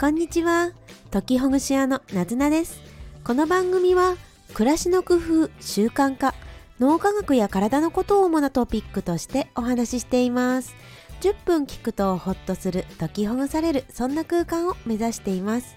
[0.00, 0.70] こんにちは。
[1.10, 2.80] 時ほぐし屋のなずなです。
[3.24, 4.14] この番組は、
[4.54, 6.36] 暮らしの工夫、習慣化、
[6.78, 10.76] 脳科学や体のことを主なトピックとしてお話ししています。
[11.20, 15.76] 10分聞くとホッとする、解きほぐされる、そんな空間を目指しています。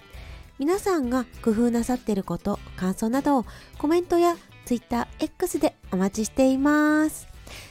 [0.60, 3.44] 皆さんが工夫なさっていること、感想などを
[3.78, 4.36] コメントや
[4.66, 7.26] Twitter、X でお待ちしています。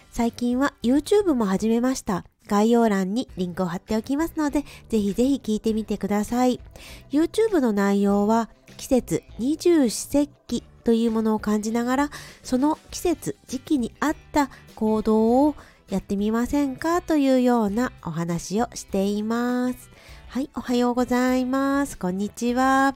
[0.09, 2.25] 最近は YouTube も始めました。
[2.51, 6.59] 概要欄にリンクを貼っておきますので、ぜひぜひ聞いてみてください。
[7.09, 12.09] YouTube の内容は季節二十四節気というものを感じながら、
[12.43, 15.55] その季節、時期に合った行動を
[15.89, 19.89] やってみませんかというようなお話をしています。
[20.27, 21.97] はい、おはようございます。
[21.97, 22.95] こんにちは。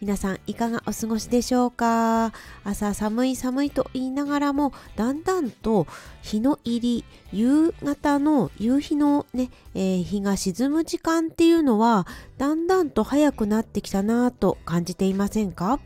[0.00, 2.32] 皆さんいかがお過ごしでしょうか？
[2.62, 5.88] 朝寒い寒いと言いながらもだんだんと
[6.22, 12.06] 日の入り夕方の夕日のね、えー、日が沈む時間っていうのは
[12.36, 15.80] だんだんと早くなってきたなぁと感じていませんか？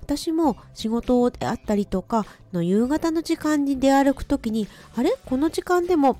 [0.00, 5.16] 私も仕事であったりとかの夕方の時間に出歩く時にあれ？
[5.26, 6.18] この時間でも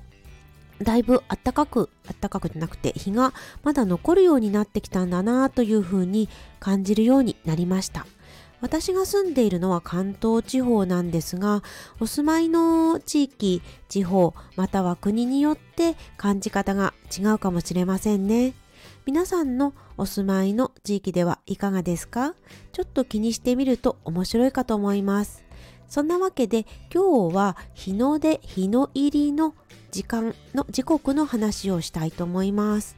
[0.83, 6.29] だいぶ暖かく、暖かくじゃなくて日がまだ残るようになってきたんだなというふうに
[6.59, 8.05] 感じるようになりました。
[8.61, 11.63] 私が住んでいるのは関東地方なんですが、
[11.99, 18.53] お住まいの地域、地方、または国によって感じ方が違うかもしれませんね。
[19.07, 22.35] 皆さんのお住まいの地域ではいかがですか？
[22.71, 25.43] ちょっと気にしてみると面白いかと思います。
[25.91, 29.53] そんなわけで今日は日の出日の入りの
[29.91, 32.95] 時間の時刻の話をしたいと思います。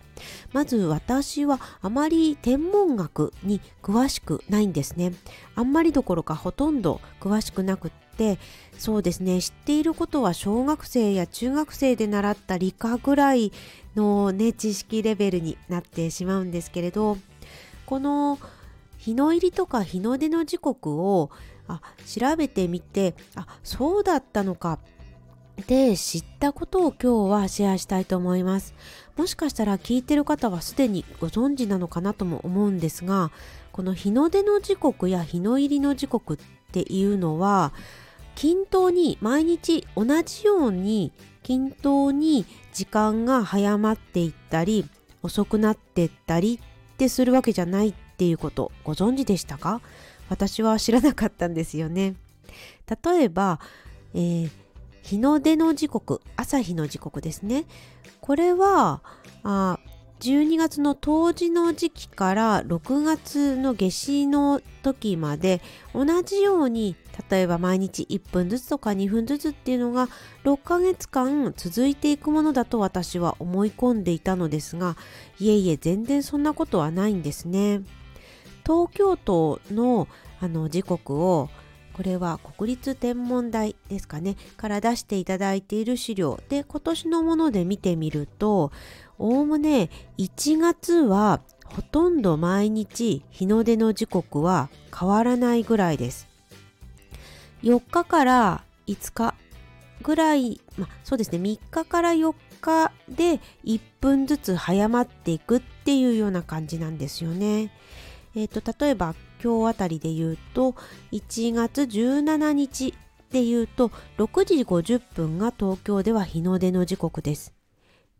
[0.51, 5.11] まず私はあまり天文学に詳しくないんですね。
[5.55, 8.37] あんまりどころかほとんど詳しくなくって
[8.77, 13.51] そうですね知っていることは小学生や中学生で習った理科ぐらい
[13.95, 17.17] のね知識レベルになってしまうんですけれど
[17.87, 18.37] この
[18.99, 21.31] 日の入りとか日の出の時刻を
[21.67, 24.79] あ調べてみてあそうだったのか
[25.67, 28.73] で知ったことを今日はシェアしたいと思います。
[29.15, 33.31] もしかしたら聞いてる方はすでにご存知なのかなとも思うんですが、
[33.71, 36.37] この日の出の時刻や日の入りの時刻っ
[36.71, 37.71] ていうのは、
[38.33, 41.11] 均等に毎日同じように
[41.43, 44.89] 均等に時間が早まっていったり
[45.21, 46.59] 遅くなっていったり
[46.93, 49.81] ってするわけじゃないっていうことご存知でしたか？
[50.29, 52.15] 私は知らなかったんですよね。
[53.03, 53.59] 例えば、
[54.13, 54.49] えー
[55.03, 57.65] 日の出の時刻朝日の時刻ですね
[58.21, 59.01] これは
[59.43, 59.77] あ
[60.21, 65.61] 12月の冬至の時期から6月の夏至の時まで
[65.93, 66.95] 同じように
[67.29, 70.07] 例えば毎日1分ずつとか2分ずつっていうのが
[70.45, 74.95] 6ヶ月間続いていくものだと私は思い込んでいたのですが
[75.39, 77.81] いえいえ全然そんなことはないんですね。
[78.65, 80.07] 東京都の
[80.39, 81.49] あの時刻を
[81.93, 88.71] これは国立天文台ですかねから出していただいている資料で今年のもので見てみると
[89.19, 96.27] おおむね1月はほとんど毎日日の出の時刻は変わらないぐらいです
[97.63, 99.35] 4日から5日
[100.01, 107.71] ぐらい、ま、そうですね3日から4日で1分ずつ早まっていくっていうような感じなんですよね。
[108.35, 110.75] えっ、ー、と例えば今日あたりで言うと
[111.11, 112.93] 1月17日
[113.31, 117.53] で言うと6時50分が東京では日の出の時刻です。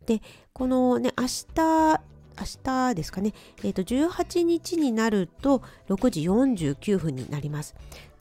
[0.06, 0.20] で
[0.52, 1.24] このね明
[1.54, 2.00] 日
[2.38, 7.74] 明日ですかね、えー、と18日になると6時49分になります。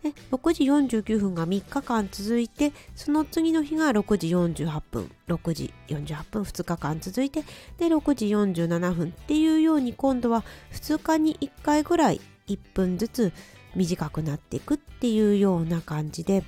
[0.04, 7.44] で6時49分が3日間続いてその次の日が6時48分6時48分2日間続いて
[7.78, 10.44] で6時47分っていうように今度は
[10.74, 13.32] 2日に1回ぐらい1分ずつ
[13.76, 16.44] 短くなっていくっていうような感じで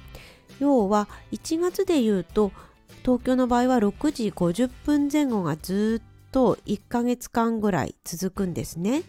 [0.59, 2.51] 要は1月で言うと
[3.03, 9.03] 東京の場合は6時50分前後がずっとと1ヶ月間ぐらい続くんですね。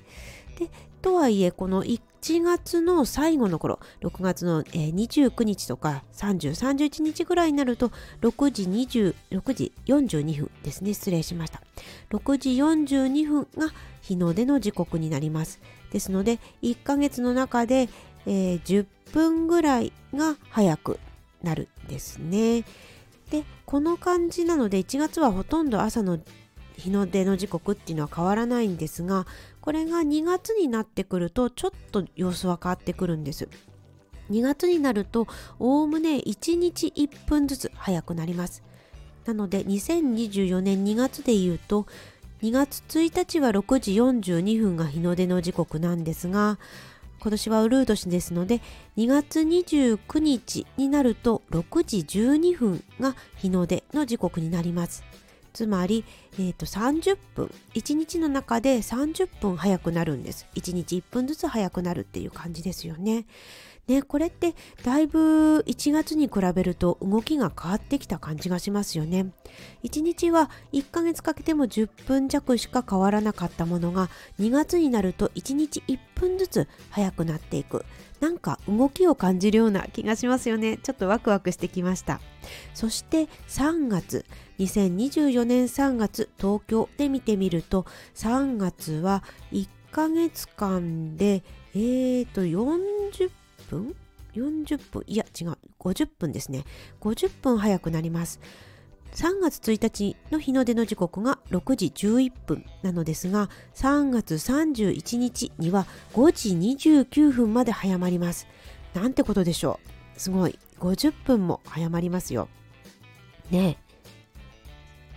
[0.60, 0.70] で
[1.02, 2.00] とはいえこの1
[2.44, 7.90] 月の最後の頃6月の29日とか3031日ぐらいになると
[8.20, 10.94] 6時20 6時42分ですね。
[10.94, 11.60] 失礼しました。
[12.10, 15.58] 6時42分が日の出の時刻になります。
[15.90, 17.88] ですので1ヶ月の中で、
[18.26, 21.00] えー、10分ぐらいが早く
[21.42, 22.62] なるんですね。
[23.32, 26.20] でこの感じなので1月はほとんど朝の
[26.76, 29.26] 日の出の時刻っていうのは変わらないんですが
[29.60, 33.48] これが2月になってくるとちょっと様子は変わってくるんです。
[34.30, 35.26] 2月になると
[35.58, 38.62] おおむね1日1分ずつ早くなります。
[39.24, 41.86] なので2024年2月で言うと
[42.42, 46.58] 2月1日は6時42分が日の出の時刻なんですが
[47.18, 48.60] 今年はウルー年ですので
[48.96, 55.02] 2月29日になると6時12分が日の出の時刻になります。
[55.56, 56.04] つまり、
[56.34, 60.46] えー、と30分1日の中で30分早くなるんです。
[60.54, 63.24] 1日1分ずつ早くなるっていう感じですよね。
[63.88, 64.54] ねこれって
[64.84, 69.32] だいぶ1月に比べると動きが変わってきた感じがしますよね。
[69.82, 77.86] 1日は1ヶ月かけても10分弱しか変わらなかったものが2月になると1日1分ずつ早くなっていく。
[78.20, 80.78] なんか動きを感じるような気がしますよね。
[80.78, 82.20] ちょっとワクワクしてきました。
[82.74, 84.24] そして3月
[84.58, 89.22] 2024年3月東京で見てみると3月は
[89.52, 91.42] 1ヶ月間で
[91.74, 93.30] えーと40
[93.70, 93.94] 分
[94.34, 95.58] 40分いや違う。
[95.80, 96.64] 50分ですね。
[97.00, 98.40] 50分早くなります。
[99.14, 108.46] 3月1日の日の出の時刻が6時11分なのですが3月31日には5時29分まで早まります。
[108.94, 109.80] なんてことでしょ
[110.16, 110.20] う。
[110.20, 110.58] すごい。
[110.80, 112.48] 50分も早まりますよ。
[113.50, 113.85] ねえ。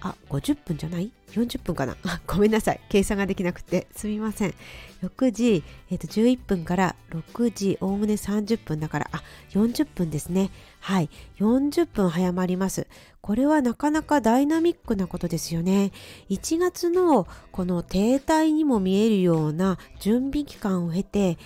[0.02, 1.98] あ、50分じゃない ?40 分かな？
[2.06, 2.80] あ、 ごめんなさい。
[2.90, 3.88] 計算ができなくて。
[3.96, 4.56] すみません。
[5.04, 10.52] 6時、えー、と11分から6時、おおむね30分だから、あ、40分ですね。
[10.80, 11.10] はい。
[11.40, 12.88] 40分早まります。
[13.22, 15.92] これはなかなかダイナミックなことですよね。
[16.30, 21.38] 1月のこの停滞にも見えるような準備期間を経て、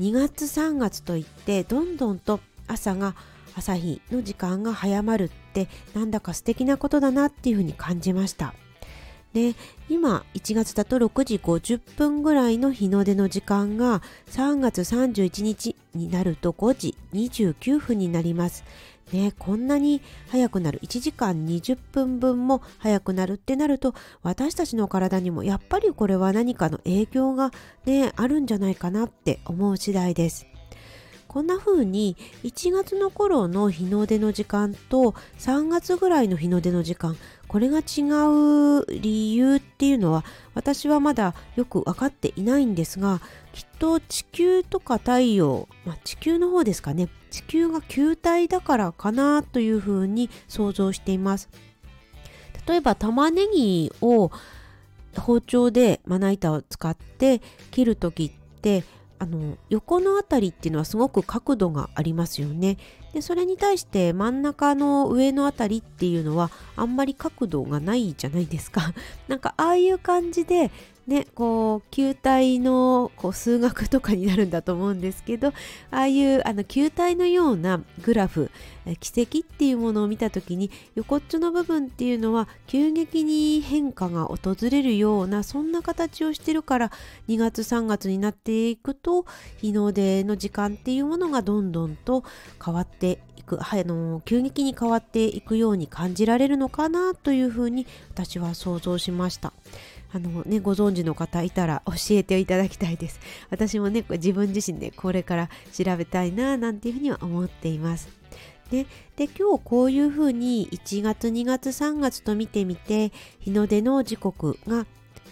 [0.00, 3.14] 2月3月といって、どんどんと朝が
[3.56, 8.54] 朝日の時間が早まるってなんだか素敵なことだなっていうふうに感じました。
[9.32, 9.54] で
[9.88, 18.64] 今1月だと6時50分ぐらいの日の出の時間が3月31日になると5時29分になります。
[19.12, 27.50] ね、こんなに早くなる1時間20分分も早くなるってなると私たちの体にもやっぱりこれは何かの影響が
[27.84, 30.46] ねあるんじゃないかなって思う次第です。
[31.32, 37.16] こんな風に1月の頃の日の出の時間と3月ぐらいの日の出の時間
[37.48, 38.02] これが違
[38.82, 40.24] う理由っていうのは
[40.54, 43.22] 私はまだよく分かっていないんですが
[43.54, 51.48] きっと地球とか太陽、まあ、地球の方ですかね地球が球体だからかなというふうに想像しています。
[52.66, 54.30] 例えば玉ねぎを
[55.18, 57.40] 包丁でまな板を使って
[57.70, 58.84] 切る時って
[59.22, 62.76] あの横の辺りっていうのはすごく角度がありますよね。
[63.12, 68.92] でそれに対して真ん中の上の辺りっていうのはあんまり角度がないじゃないですか。
[69.28, 70.72] なんかああいう感じで
[71.06, 75.52] ね、こう球体のこう数学とかになるんだと思うんですけどあ
[75.90, 78.52] あいうあの球体のようなグラフ
[79.00, 86.92] 奇跡っていうものを見た時に横っちょの部分っていうのは急激に変化が訪れるようなそんな形をしてるから
[87.28, 89.26] 2月3月になっていくと
[89.60, 92.22] 日の出の時間っていうものがどんどんと
[92.64, 99.52] 変わっていく、あの急激に変わっていくように感じられるのかなというふうに私は想像しました。
[100.14, 103.20] あのね、ご存知の方いたら教えていただきたいです。
[103.50, 108.22] 私もね、自分自身でこれから調べたいな、なんていうふうには思っています。
[108.70, 108.86] で
[109.16, 114.86] で今日こういうふうに1月2月3月と見てみて日の出の時刻が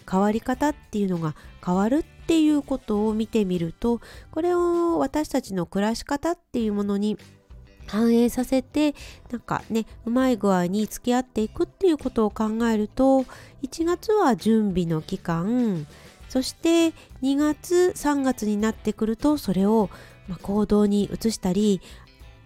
[0.08, 1.34] 変わり方っていうのが
[1.64, 7.16] 変わるっていうことを見てみるとこれを私たちの暮らし方っていうものに
[7.90, 8.94] 反映させて
[9.32, 13.22] なんかねうまい具合に付き合っていくっていうことを考えると
[13.62, 15.88] 1月は準備の期間
[16.28, 16.92] そして
[17.22, 19.90] 2月3月になってくるとそれを
[20.42, 21.80] 行動に移したり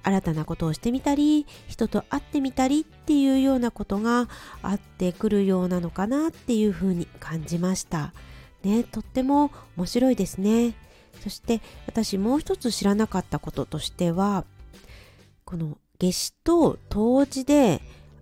[0.02, 4.28] 新たなことをしてみたり人と会ってみたりっていうようなことが
[4.62, 8.12] あってくるようなのかなっていうふうに感じました。
[8.62, 10.74] ねとっても面白いですね。
[11.22, 14.44] そして私もう一つ知らなかったこととしては
[15.44, 17.80] この夏至と冬至で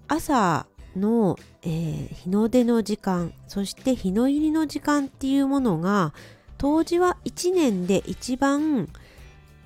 [0.08, 6.12] 朝の、えー、日の出の時間そして日の入りの時間っていうものが
[6.58, 8.88] 冬至は1年で一番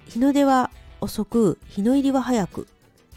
[0.06, 0.70] 日の出は
[1.00, 2.68] 遅く日の入りは早く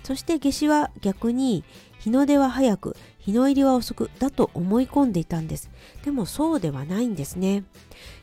[0.04, 1.64] そして夏至は逆に
[2.00, 5.70] 日の出は早く日の入りは遅くだと思い込んでいたんです。
[6.04, 7.64] でもそうではないんですね。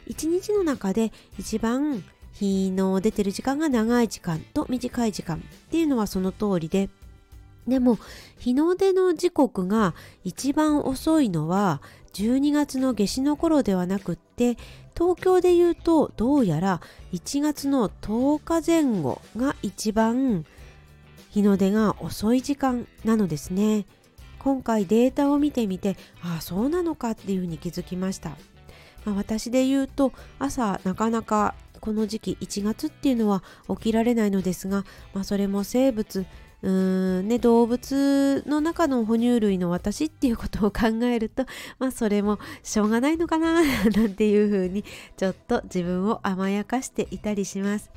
[0.06, 2.02] 一日の中で一番
[2.38, 5.40] 日の出てる時間が長い時間と短い時間っ
[5.70, 6.88] ていうのはその通りで
[7.66, 7.98] でも
[8.38, 14.56] 日の出の時刻が一番遅いのは12月の夏至の頃ではなくって
[14.96, 16.80] 東京で言うとどうやら
[17.12, 20.44] 1月の10日前後が一番
[21.30, 23.84] 日の出が遅い時間なのですね。
[24.38, 28.30] 今回データを見てみてああそうなのかっていうふうに気づきました、
[29.04, 36.26] まあ、私で言うと朝なかなかこの時期1月っていうのは起きられないのですが、まあ、それも生物
[36.62, 41.44] うーんね、動物の中の哺乳類の私っていうことを考えると、
[41.78, 43.62] まあそれもしょうがないのかな
[43.94, 44.84] なんていうふうに
[45.16, 47.90] ちょっと自分を甘やかしていたりします。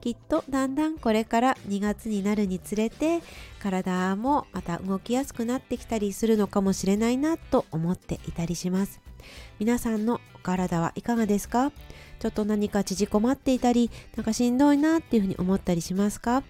[0.00, 3.20] きっとだんだんこれから2月になるにつれて
[3.60, 9.00] 体もまた動きやすくなってきたりするのかもしれないなと思っていたりします
[9.58, 11.72] 皆さんの体はいかがですか？
[12.20, 16.42] ちょっと何か縮こまっていたりなんかしんどいなっていうふうに思ったりしますか？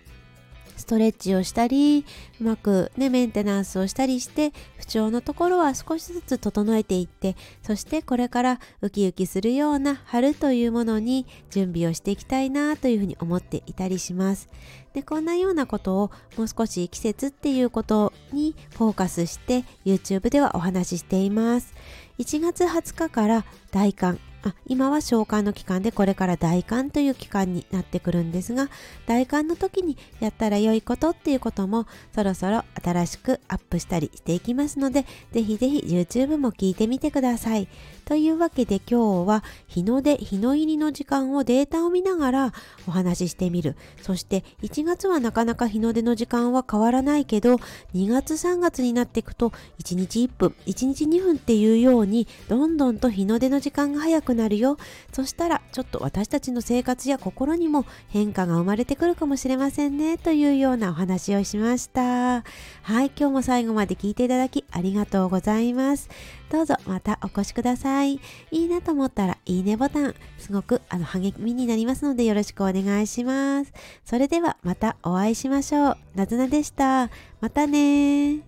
[0.79, 2.07] ストレッチをしたり
[2.41, 14.49] うまくねメンテナンスをしたりして不調のところは少しずつ整えていってそしてこれからウキウキするような春というものに準備をしていきたいなというふうに思っていたりします。
[14.95, 21.75] でこんなようなことをもう少し季節っていうことにフォーカスして YouTube ではお話ししています。
[22.19, 24.28] 1月20日から大寒。
[24.43, 28.69] あ今は召喚の期間でこれから大寒という期間になってくるんですが
[29.07, 37.69] 大寒の時にやったら良いことっていうこともそろそろ新しくアップしたりしていきますのでぜひぜひ YouTube も聞いてみてください。
[38.05, 42.53] というわけで今日は日の出日の入りの時間をデータを見ながら
[42.87, 43.77] お話ししてみる。
[44.01, 47.57] そして1月はなかなか日の出の時間は変わらないけど
[47.95, 49.51] 2月3月になっていくと
[49.83, 54.77] 1日1分1日2分っていうようにどんどんと日の出の時間が早くくなるよ。
[55.13, 60.19] そしたらちょっと私たちの生活や心にも変化が生まれてくるかもしれませんね。
[60.19, 62.03] というようなお話をしました。
[62.03, 66.09] はい今日も最後まで聞いていただきありがとうございます。
[66.51, 68.21] どうぞまたお越しください。
[68.51, 73.73] いいなと思ったらいいねボタンすごくあの励みになりますのでよろしくお願いします。
[74.05, 75.97] それではまたお会いしましょう。
[76.15, 77.11] なずなでした。
[77.41, 78.43] またね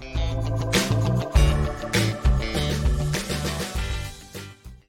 [0.00, 0.77] Thank you.